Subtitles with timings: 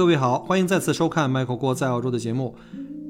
[0.00, 2.54] 各位好，欢迎再次收看 Michael 郭在澳洲的节目。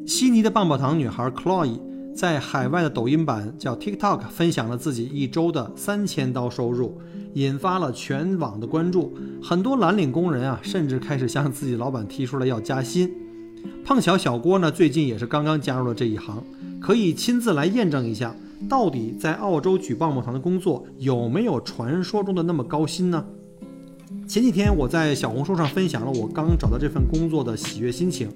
[0.08, 1.78] 悉尼的棒棒糖女孩 Chloe
[2.12, 7.00] 在海外的抖音版叫 TikTok 分享了自己一周的三千刀收入，
[7.34, 9.16] 引发了全网的关注。
[9.40, 13.08] 很多蓝领工人啊，甚至开始向自己老板提出了要加薪。
[13.84, 16.42] 碰巧小郭呢，最近也是刚刚加入了这一行，
[16.80, 18.34] 可以亲自来验证一下，
[18.68, 23.24] 到底在澳洲举棒棒糖的工作有没有传说中的那么高薪呢？
[24.26, 28.28] 前几天我在小红书上分享了我刚找到这份工作的喜悦心情，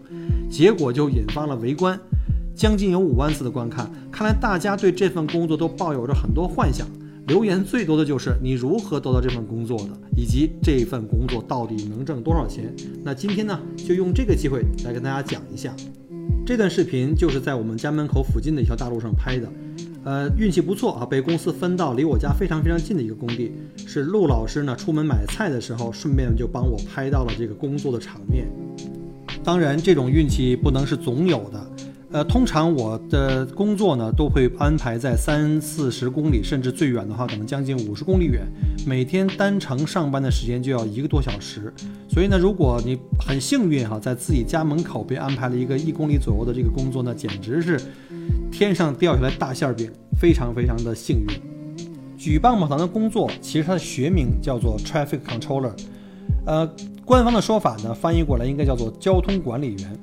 [0.51, 1.99] 结果就引发了围观，
[2.55, 3.91] 将近有五万次的观看。
[4.11, 6.87] 看来大家对这份工作都抱有着很多幻想，
[7.27, 12.75] 留言最多的就是你如何得到这份工作的，以及这份工作到底能挣多少钱。
[13.03, 15.75] 那今天呢，就用这个机会来跟大家讲一下。
[16.47, 19.51] 这段视频就是在我们家门口附近的一条大路上拍的。
[20.05, 23.53] 呃，运气不错啊，被公司分到离我家非常非常近的一个工地。
[23.87, 28.47] 是陆老师呢，出门买菜的时候，顺便就帮我拍到了这个工作的场面。
[29.43, 31.71] 当然，这种运气不能是总有的。
[32.13, 38.43] 呃，通常我的工作呢，都会安排在三四十公里，甚至最远的话，可能将近五十公里远。
[38.87, 41.73] 每天单程上班的时间就要一个多小时。
[42.09, 47.81] 所以呢，如果你很幸运哈，在自己家门口被安排了一个一公里左右的这个工作，那简直是。
[48.55, 51.27] 天上掉下来大馅饼，非常非常的幸运。
[52.17, 55.73] 举棒棒糖的工作，其实它的学名叫做 traffic controller，
[56.47, 56.65] 呃，
[57.05, 59.99] 官方的说法呢，翻译过来应该叫做交通管理员。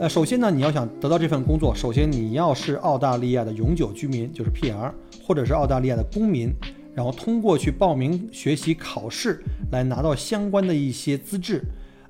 [0.00, 4.92] 呃，首先呢，你要想得到这份工作，首先你要是澳大利亚的永久居民，就是 PR，
[5.26, 6.52] 或者是澳大利亚的公民，
[6.94, 11.64] 然后通过去报名学习考试，来拿到相关的一些资质。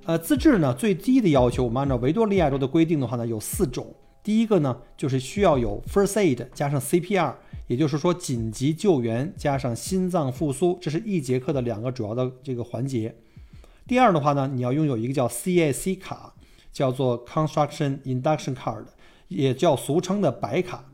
[0.07, 3.87] 呃，资质呢，最低的要求，我们按照维多利亚州的规定的话呢，有四种。
[4.29, 7.33] 第一个呢，就是需要有 first aid 加上 CPR，
[7.67, 13.17] 也就是说紧急救援加上心脏复苏，这是一节课的两个主要的这个环节。
[13.87, 16.35] 第二的话呢，你要拥有一个叫 CAC 卡，
[16.71, 18.85] 叫做 Construction Induction Card，
[19.29, 20.85] 也叫俗称的白卡。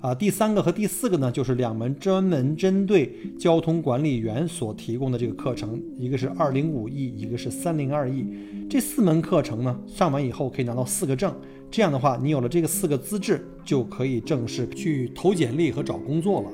[0.00, 8.24] 啊，第三个和第四个呢，就是两门专门针对交通管理员所提供的这个课程，一个是二零五 E，一个是三零二 E。
[8.70, 11.34] 这四门课程呢，上完以后可以拿到四个证。
[11.68, 16.48] 这样的话，你有了这个四个资质，就可以正式去投简历和找工作了。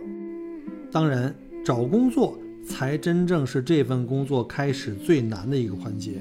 [0.91, 6.13] 当然，找工作才真正是这份工作开始最难的一个环节，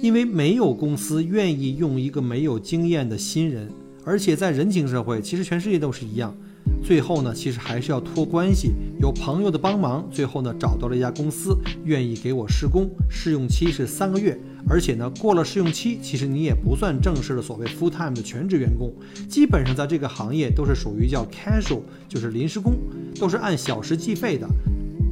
[0.00, 3.70] 因为没有公司愿意用一个没有经验的新人。
[4.04, 6.34] 而且在人情社会，其实全世界都是一样。
[6.82, 10.08] 最后呢，其实还是要托关系，有朋友的帮忙。
[10.10, 14.38] 最后呢，找到了一家公司，愿意给我施工，试用期是三个月。
[14.68, 18.92] 而且呢，过了试用期，其实你也不算正式的所谓 full time 的全职员工。
[19.28, 22.74] 基本上在这个行业都是属于叫 casual，就是临时工，
[23.18, 24.46] 都是按小时计费的。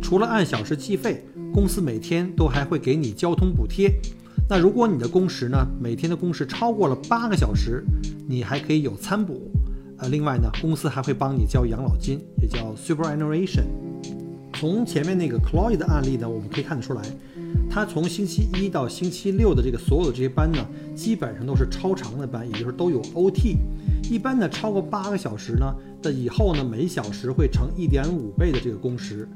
[0.00, 3.92] 除了按小时计费，公司每天都还会给你交通补贴。
[4.50, 7.84] 那如果你的工时呢，每天的工时超过了八个小时，
[8.26, 9.50] 你还可以有餐补。
[9.98, 13.64] 呃，另外呢，公司还会帮你交养老金，也叫 superannuation。
[14.54, 17.02] 从前面那个 Chloe 的案例呢，我们可以看得出来，
[17.68, 20.66] 他从星期一到星期六的这个所有的这些班呢，
[20.96, 23.58] 基本上都是超长的班，也就是都有 OT。
[24.10, 29.28] 一般呢，超过八个小时呢的以后呢，每小时会乘一点五倍的这个工时。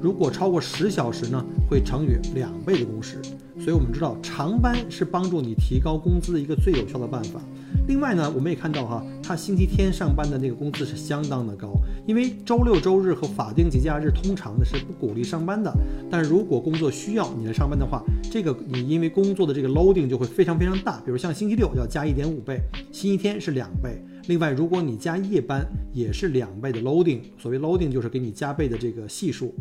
[0.00, 3.20] 如果超过十小时呢，会乘以两倍的工时。
[3.60, 7.40] 所以我们知道，长班是帮助你提高工资的一个最有效的办法。
[7.88, 11.72] 另外呢，我们也看到哈，他星期天上班的那个工资是相当的高，
[12.06, 15.72] 因为周六周日和法定节假日通常呢是不鼓励上班的。
[16.08, 18.00] 但如果工作需要你来上班的话，
[18.30, 21.00] 这个你因为工作的这个 loading 就会非常非常大。
[21.00, 22.60] 比如像星期六要加一点五倍，
[22.92, 24.00] 星期天是两倍。
[24.28, 27.20] 另外，如果你加夜班也是两倍的 loading。
[27.38, 29.52] 所谓 loading 就是给你加倍的这个系数。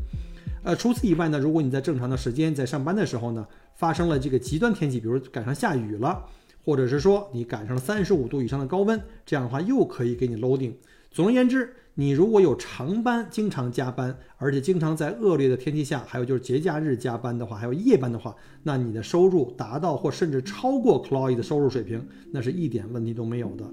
[0.68, 6.26] 呃，除此以外呢，如果你在正常的时间在上班的时候呢，发生了这个极端天气，比如赶上下雨了，
[6.66, 10.74] 或者是说你赶上了三十五度以上的高温，这样的话又可以给你 loading。
[11.10, 23.64] 总而言之，你如果有长班，经常加班，而且经常在恶劣的天气下，还有就是节假日加班的话，还有夜班的话，那你的收入达到或甚至超过 Chloe 的收入水平，那是一点问题都没有的。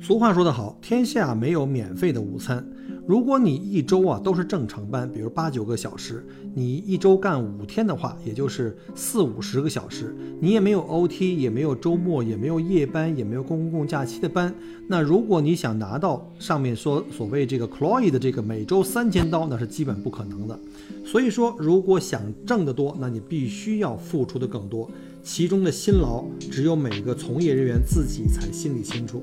[0.00, 2.66] 俗话说得好，天下没有免费的午餐。
[3.06, 6.24] 如果你一周啊都是正常班，比如八九个小时，
[6.54, 14.54] 你一周干五天的话，也就是四五十个小时，你也没有 OT，也没有周末，也没有夜班，也没有公共假期的班。
[14.88, 20.58] 那如果你想拿到上面说所谓这个 Chloe 的这个每周三千刀，那是基本不可能的。
[21.04, 24.90] 所以说，如果想挣得多，那你必须要付出的更多，
[25.22, 29.22] 其中的辛劳只有每个从业人员自己才心里清楚。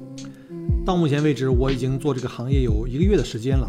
[0.83, 3.68] 到目前为止，我已经做这个行业有一个月的时间了，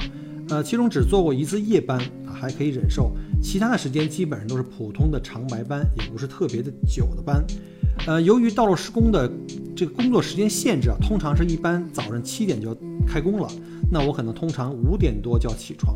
[0.48, 3.12] 呃，其中只做过一次夜班啊，还可以忍受，
[3.42, 7.44] 其他的时间基本上都是普通的长白班，也不是特别的久的班。
[8.06, 9.30] 呃，由于道路施工的
[9.76, 12.76] 这个工作时间限制啊，通常是一般早上七点就要
[13.06, 13.48] 开工了，
[13.90, 15.94] 那我可能通常五点多就要起床。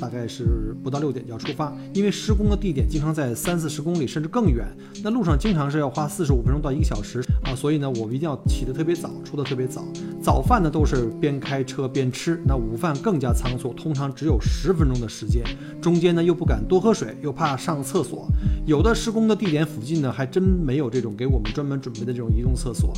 [0.00, 4.66] 大概是不到六点就要出发，因为施工的地点经常在三四十公里甚至更远，
[5.02, 9.84] 那路上经常是要花四十五分钟到一个小时啊，所以呢，我们一定要起得特别早，出得特别早。
[10.22, 15.44] 早饭呢都是边开车边吃，那午饭更加仓促，通常只有十分钟的时间，
[15.80, 18.26] 中间呢又不敢多喝水，又怕上厕所。
[18.66, 22.92] 有的施工的地点附近呢，还真没有这种给我们专门准备的这种移动厕所。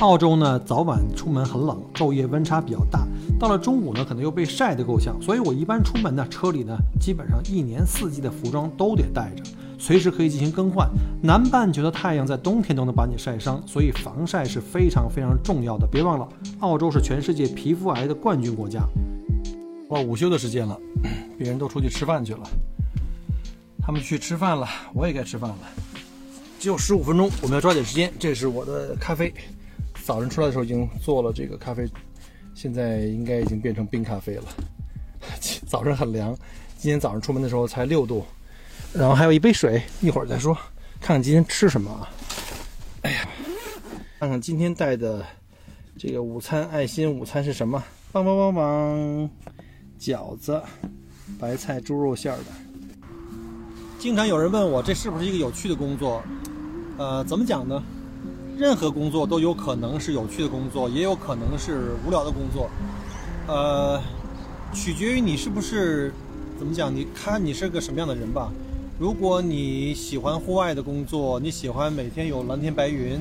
[0.00, 3.04] 澳洲呢，早晚出门很冷，昼夜温差比较大。
[3.36, 5.20] 到了中午呢，可能又被晒得够呛。
[5.20, 9.42] 所以我一般出门呢，车里呢，基本上一年四季的服装都得带着，
[9.76, 10.88] 随时可以进行更换。
[11.20, 15.84] 南半球的太阳在冬天都能把你晒伤，所以防晒是非常非常重要的。
[15.84, 16.28] 别忘了，
[16.60, 18.80] 澳洲是全世界皮肤癌的冠军国家。
[19.90, 20.78] 到午休的时间了，
[21.36, 22.42] 别人都出去吃饭去了，
[23.82, 25.56] 他们去吃饭了，我也该吃饭了。
[26.60, 28.12] 只有十五分钟，我们要抓紧时间。
[28.16, 29.34] 这是我的咖啡。
[30.08, 31.86] 早晨出来的时候已经做了这个咖啡，
[32.54, 34.44] 现在应该已经变成冰咖啡了。
[35.68, 36.34] 早上很凉，
[36.78, 38.24] 今天早上出门的时候才六度，
[38.94, 40.54] 然后还有一杯水，一会儿再说。
[40.98, 42.08] 看看今天吃什么啊？
[43.02, 43.28] 哎呀，
[44.18, 45.22] 看看今天带的
[45.98, 47.84] 这个午餐，爱心午餐是什么？
[48.10, 49.30] 棒棒棒棒，
[50.00, 50.58] 饺子，
[51.38, 52.44] 白菜猪肉馅的。
[53.98, 56.22] 经常有人问我，这是不是一个有趣的工作？
[56.96, 57.84] 呃，怎么讲呢？
[58.58, 62.68] 任何工作都有可能是有趣的工作，也有可能是无聊的工作，
[63.46, 64.00] 呃，
[64.74, 66.12] 取决于你是不是
[66.58, 68.50] 怎么讲，你看你是个什么样的人吧。
[68.98, 73.20] 如果你喜欢户外的工作，你喜欢每天有蓝天白云，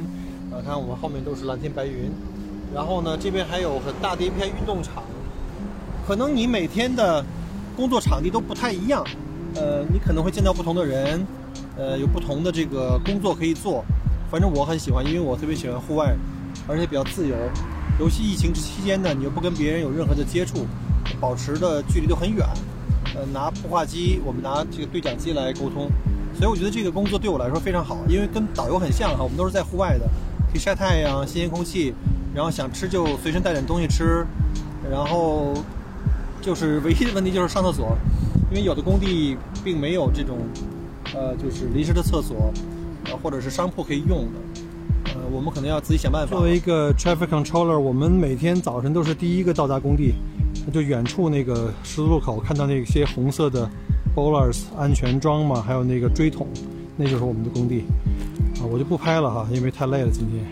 [0.51, 2.09] 呃，看我们后面都是蓝天白云，
[2.73, 5.03] 然后呢，这边还有很大的一片运动场，
[6.07, 7.23] 可能你每天的
[7.75, 9.05] 工作场地都不太一样，
[9.53, 11.23] 呃，你可能会见到不同的人，
[11.77, 13.85] 呃，有不同的这个工作可以做。
[14.29, 16.15] 反正我很喜欢，因为我特别喜欢户外，
[16.67, 17.35] 而且比较自由。
[17.99, 20.67] 尤其疫情期间呢，你又不跟别人有任何的接触，
[21.19, 22.45] 保持的距离都很远。
[23.15, 25.89] 呃，拿孵化机，我们拿这个对讲机来沟通，
[26.37, 30.05] 所以我觉得这个工作对我来说非常好，因为跟导游很像哈，我们都是在户外的，
[30.51, 31.93] 可以晒太阳、新鲜空气，
[32.35, 34.27] 然后想吃就随身带点东西吃，
[34.91, 35.53] 然后
[36.41, 37.97] 就是唯一的问题就是上厕所，
[38.51, 40.37] 因为有的工地并没有这种
[41.15, 42.53] 呃，就是临时的厕所。
[43.21, 46.35] 或者是商铺可以用的，呃，我们可能要自己想办法。
[46.35, 50.13] 作为一个 traffic controller，我们每天早晨都是第一个到达工地，
[50.73, 53.69] 就远处那个十字路口看到那些红色的
[54.15, 56.47] bowlers 安全桩嘛，还有那个锥桶，
[56.95, 57.83] 那就是我们的工地。
[58.59, 60.43] 啊，我就不拍了哈，因为太累了今天。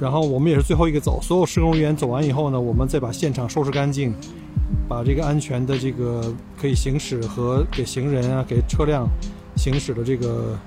[0.00, 4.12] 然后我们也是最后一个走，所有施工人员走完以后呢，我们再把现场收拾干净，
[4.88, 9.06] 把这个安全的这个可以行驶和给行人啊、给车辆
[9.56, 10.58] 行驶的这个。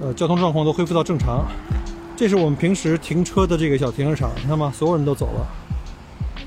[0.00, 1.44] 呃，交通状况都恢复到正常。
[2.16, 4.72] 这是我们平时停车的这个小停车场，你看吗？
[4.74, 5.46] 所有人都走了，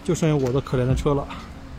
[0.03, 1.27] 就剩下我的可怜的车了，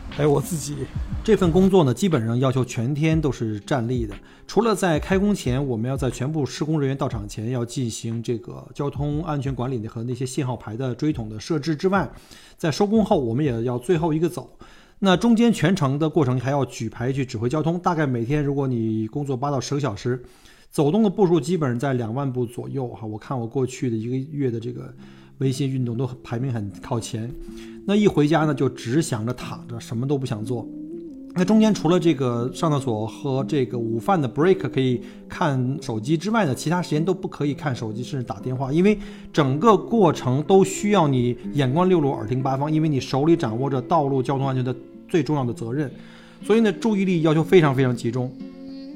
[0.09, 0.77] 还有我自己。
[1.23, 4.13] 这份工作呢，基本上要求全天都是站立的。
[4.45, 12.07] 除了在开工前，我们要在全部施工人员到场前要进行这个交通安全管理的和那些信号牌的锥筒的设置之外，
[12.55, 14.57] 在收工后，我们也要最后一个走。
[14.99, 17.79] 那中间全程的过程还要举牌去指挥交通。
[17.79, 20.23] 大概每天，如果你工作八到十个小时。
[20.73, 24.91] 走动的步数基本上在两万步左右哈，我看我过去的一个月的这个
[25.37, 27.31] 微信运动都排名很靠前。
[27.85, 30.67] 那一回家呢，就只想着躺着，什么都不想做。
[31.35, 34.99] 那中间除了这个上厕所和这个午饭的 break 可以
[35.29, 38.97] 看手机之外呢，其他时间都不可以看手机，甚至打电话，因为
[39.31, 44.75] 整个过程都需要你眼观六路，耳听八方，因为你手里掌握着道路交通安全的
[45.07, 45.91] 最重要的责任，
[46.41, 48.31] 所以呢，注意力要求非常非常集中。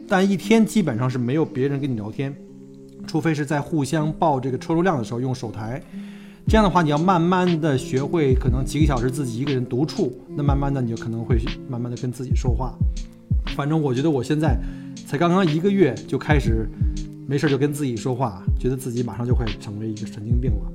[0.08, 2.34] 但一天基本上是没有别人跟你聊天，
[3.06, 5.82] 除非是在互相报这个车流量的时候用手台。
[6.48, 11.38] 这样的话，你要慢慢的学会，可能几个小时自己一个人独处，那慢慢的你就可能会
[11.70, 12.74] 慢慢的跟自己说话。
[13.48, 14.58] 反正我觉得我现在
[15.06, 16.66] 才刚刚一个月就开始
[17.28, 20.72] 没事就跟自己说话，觉得自己马上就会成为一个神经病了。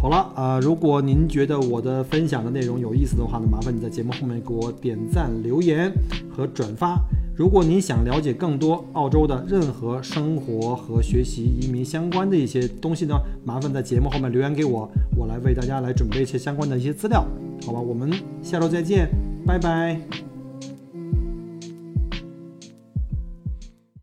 [0.00, 5.92] 好了啊，如果您觉得我的分享的内容有意思的话呢，麻烦你在节目后面给我点赞、留言
[6.34, 6.96] 和转发。
[7.42, 17.26] 如果您想了解更多澳洲的任何生活和学习、移民相关的一些东西呢，麻烦在节目后面留言给我，我来为大家来准备一些相关的一些资料，
[17.66, 17.80] 好吧？
[17.80, 18.12] 我们
[18.44, 19.08] 下周再见，
[19.44, 20.31] 拜拜。